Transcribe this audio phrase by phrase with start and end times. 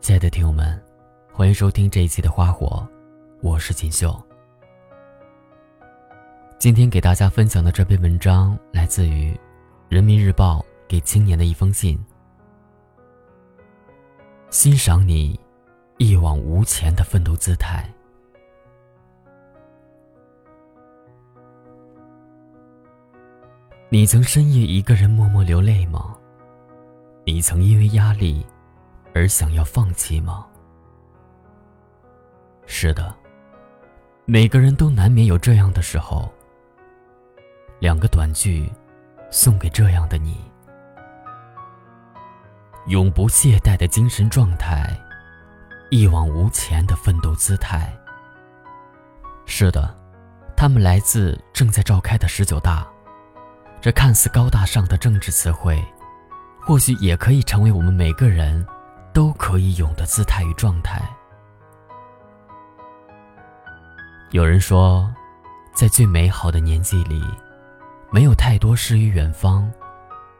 [0.00, 0.80] 亲爱的听友们，
[1.32, 2.88] 欢迎收听这一期的《花火》，
[3.42, 4.16] 我是锦绣。
[6.58, 9.32] 今天给大家分享的这篇文章来自于
[9.88, 11.98] 《人民日报》给青年的一封信。
[14.50, 15.38] 欣赏你
[15.98, 17.86] 一往无前的奋斗姿态。
[23.90, 26.16] 你曾深夜一个人默默流泪吗？
[27.24, 28.46] 你曾因为压力
[29.14, 30.46] 而想要放弃吗？
[32.66, 33.14] 是的，
[34.26, 36.32] 每个人都难免有这样的时候。
[37.80, 38.70] 两个短句，
[39.30, 40.38] 送给这样的你：
[42.86, 44.98] 永不懈怠的精神状态，
[45.90, 47.96] 一往无前的奋斗姿态。
[49.46, 49.96] 是的，
[50.56, 52.86] 他们来自正在召开的十九大。
[53.80, 55.80] 这看似高大上的政治词汇，
[56.60, 58.66] 或许也可以成为我们每个人
[59.18, 61.02] 都可以有的姿态与状态。
[64.30, 65.12] 有人说，
[65.74, 67.20] 在最美好的年纪里，
[68.12, 69.68] 没有太多诗与远方，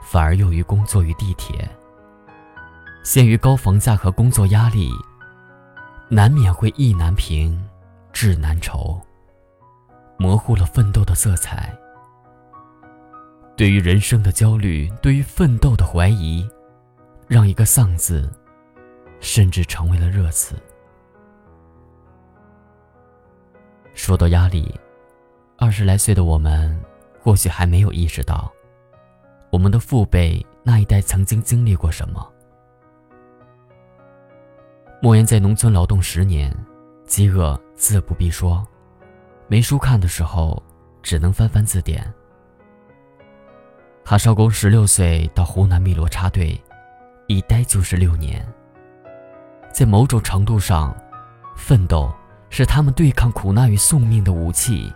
[0.00, 1.68] 反而用于工作与地铁。
[3.04, 4.90] 限于高房价和工作压力，
[6.08, 7.62] 难免会意难平，
[8.10, 8.98] 志难酬，
[10.16, 11.70] 模糊了奋斗的色彩。
[13.54, 16.48] 对于人生的焦虑，对于奋斗的怀疑，
[17.28, 18.32] 让一个“丧”字，
[19.22, 20.56] 甚至成为了热词。
[23.94, 24.78] 说到压力，
[25.56, 26.78] 二十来岁的我们，
[27.20, 28.52] 或许还没有意识到，
[29.50, 32.28] 我们的父辈那一代曾经经历过什么。
[35.00, 36.54] 莫言在农村劳动十年，
[37.06, 38.66] 饥饿自不必说，
[39.46, 40.60] 没书看的时候，
[41.00, 42.12] 只能翻翻字典。
[44.04, 46.60] 哈少公十六岁到湖南汨罗插队，
[47.28, 48.44] 一待就是六年。
[49.72, 50.94] 在某种程度上，
[51.56, 52.12] 奋斗
[52.50, 54.92] 是他们对抗苦难与宿命的武器，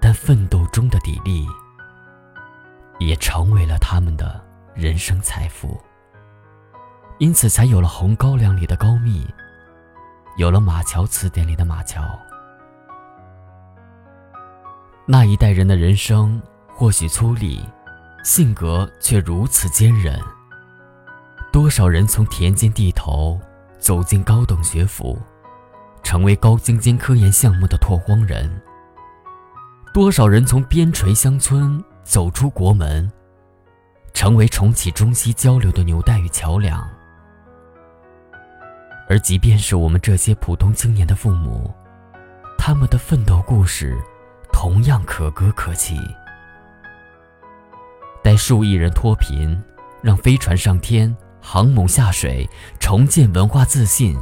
[0.00, 1.46] 但奋斗中的砥砺，
[2.98, 4.40] 也成为了他们的
[4.74, 5.80] 人生财富。
[7.18, 9.26] 因此，才有了《红高粱》里的高密，
[10.36, 12.02] 有了《马桥词典》里的马桥。
[15.06, 17.60] 那一代人的人生或许粗粝。
[18.24, 20.16] 性格却如此坚韧。
[21.52, 23.36] 多少人从田间地头
[23.82, 25.18] 走进高等学府，
[26.04, 28.48] 成为高精尖科研项目的拓荒人；
[29.92, 33.10] 多少人从边陲乡村走出国门，
[34.14, 36.88] 成为重启中西交流的纽带与桥梁。
[39.08, 41.68] 而即便是我们这些普通青年的父母，
[42.56, 43.98] 他们的奋斗故事，
[44.52, 45.98] 同样可歌可泣。
[48.22, 49.60] 待数亿人脱贫，
[50.00, 52.48] 让飞船上天，航母下水，
[52.78, 54.16] 重建文化自信。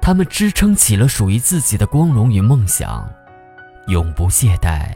[0.00, 3.08] 他们支撑起了属于自己的光荣与梦想，
[3.88, 4.92] 永不懈怠，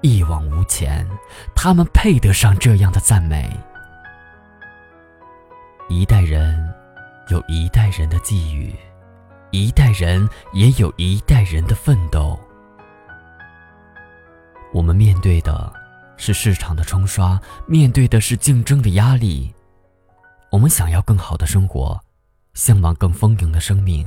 [0.00, 1.06] 一往无前。
[1.54, 3.48] 他们配得上这样的赞美。
[5.88, 6.58] 一代人
[7.28, 8.74] 有一代人的际遇，
[9.50, 12.38] 一代人也有一代人的奋斗。
[14.72, 15.72] 我们面对的。
[16.20, 19.54] 是市场的冲刷，面对的是竞争的压力。
[20.50, 21.98] 我们想要更好的生活，
[22.54, 24.06] 向往更丰盈的生命。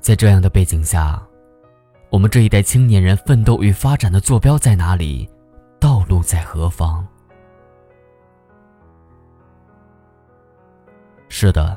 [0.00, 1.20] 在这样的背景下，
[2.10, 5.28] 我们这一代青年人奋斗与发展的坐标在哪里？
[5.80, 7.06] 道路在何方？
[11.28, 11.76] 是的，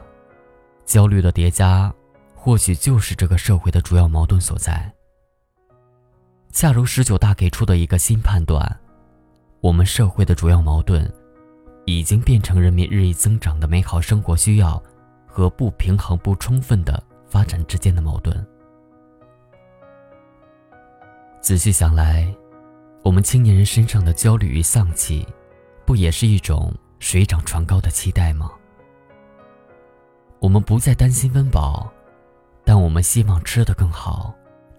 [0.86, 1.94] 焦虑的叠加，
[2.36, 4.94] 或许就是这个社会的主要矛盾所在。
[6.52, 8.80] 恰如十九大给出的一个新判断，
[9.60, 11.12] 我们社会的主要矛盾，
[11.98, 14.82] 已经变成人民日益增长的美好生活需要
[15.26, 18.46] 和不平衡不充分的发展之间的矛盾。
[21.42, 22.28] 仔细想来，
[23.04, 25.26] 我们青年人身上的焦虑与丧气，
[25.86, 28.52] 不也是一种水涨船高的期待吗？
[30.40, 31.92] 我们不再担心温饱，
[32.64, 34.34] 但我们希望吃得更好，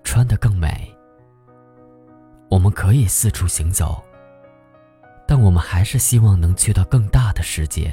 [0.05, 0.95] 穿得更美。
[2.51, 4.03] 我们可以四处行走，
[5.31, 7.89] 但我们还是希望能去到更大的世界。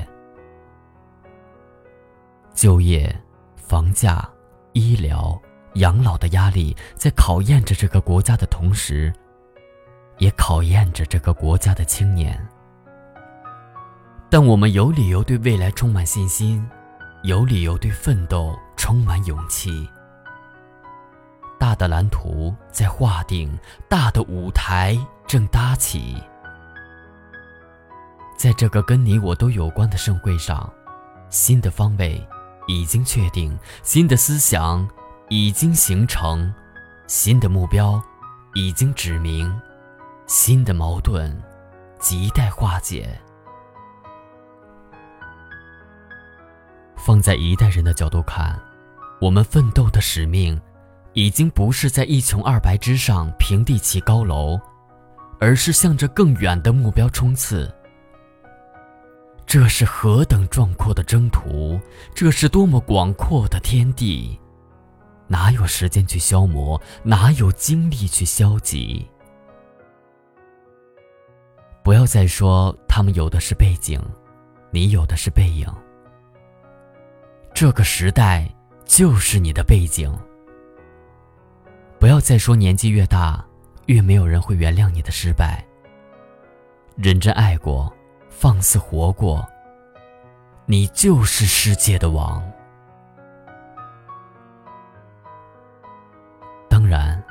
[2.52, 3.16] 就业、
[3.56, 4.28] 房价、
[4.74, 5.40] 医疗、
[5.76, 9.14] 养老的压力在考验着这个国家的同时，
[10.18, 12.44] 也考验着这个国家的青年。
[14.32, 16.68] 但我们有理由对未来充满信心，
[17.22, 19.88] 有理由对奋斗充满勇气。
[21.60, 23.56] 大的蓝图在划定，
[23.88, 24.98] 大的舞台
[25.28, 26.20] 正搭起。
[28.38, 30.72] 在这个跟你我都有关的盛会上，
[31.30, 32.24] 新的方位
[32.68, 34.88] 已经确定，新的思想
[35.28, 36.54] 已经形成，
[37.08, 38.00] 新的目标
[38.54, 39.52] 已经指明，
[40.28, 41.36] 新的矛盾
[42.00, 43.20] 亟待化解。
[46.96, 48.60] 放在一代人的角度看，
[49.20, 50.62] 我们奋斗的使命，
[51.14, 54.60] 已经不是在一穷二白之上平地起高楼，
[55.40, 57.74] 而是向着更远的目标冲刺。
[59.48, 61.80] 这是何等壮阔的征途，
[62.14, 64.38] 这是多么广阔的天地，
[65.26, 69.08] 哪有时间去消磨，哪有精力去消极？
[71.82, 73.98] 不要再说他们有的是背景，
[74.70, 75.66] 你有的是背影。
[77.54, 78.54] 这个时代
[78.84, 80.14] 就是你的背景。
[82.00, 83.44] 不要再说年纪越大，
[83.86, 85.66] 越没有人会原谅你的失败。
[86.98, 87.92] 认真爱过，
[88.40, 89.44] 放肆活过，
[90.68, 92.40] 你就是世界的王。
[96.70, 97.22] 当然，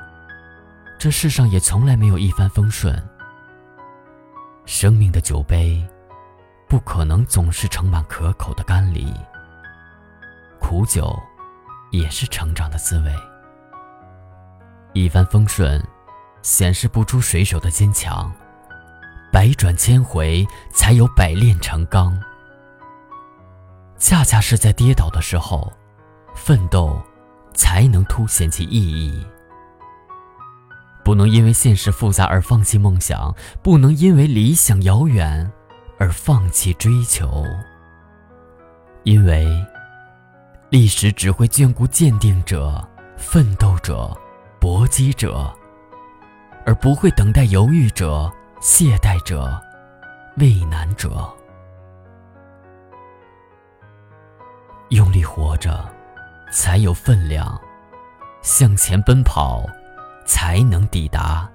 [0.99, 2.93] 这世上也从来没有一帆风顺。
[4.65, 5.81] 生命的酒杯，
[6.67, 9.15] 不可能总是盛满可口的甘梨。
[10.59, 11.17] 苦酒，
[11.93, 13.15] 也是成长的滋味。
[14.93, 15.81] 一帆风顺，
[16.43, 18.29] 显示不出水手的坚强；
[19.37, 22.19] 百转千回，才有百炼成钢。
[23.99, 25.71] 恰恰是在跌倒的时候，
[26.35, 26.99] 奋斗
[27.53, 29.27] 才能凸显其意义。
[31.05, 35.53] 不能因为现实复杂而放弃梦想，不能因为理想遥远
[35.99, 37.45] 而放弃追求，
[39.03, 39.47] 因为。
[40.71, 42.83] 历史只会眷顾坚定者、
[43.19, 44.19] 奋斗者、
[44.59, 45.55] 搏击者，
[46.65, 49.61] 而不会等待犹豫者、懈怠者、
[50.39, 51.31] 畏难者。
[54.89, 55.85] 用力活着，
[56.51, 57.61] 才有分量；
[58.41, 59.65] 向前奔跑，
[60.25, 61.49] 才能抵达。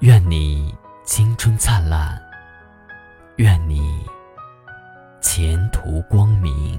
[0.00, 2.20] 愿你青春灿烂，
[3.36, 4.04] 愿你
[5.20, 6.78] 前途光明。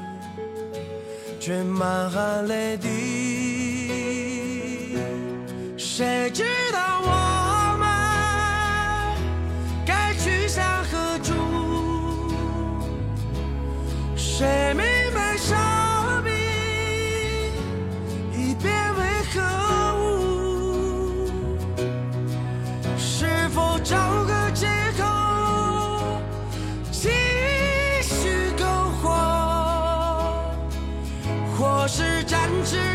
[1.43, 2.87] 却满含泪滴，
[5.75, 7.89] 谁知道我们
[9.83, 11.33] 该去向何处？
[14.15, 14.85] 谁明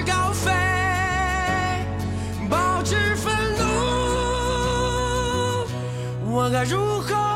[0.06, 0.50] 高飞，
[2.48, 3.64] 保持愤怒，
[6.30, 7.35] 我该如何？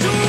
[0.00, 0.27] you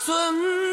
[0.00, 0.69] 怎